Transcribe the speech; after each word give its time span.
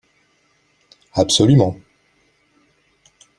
Absolument 1.13 1.79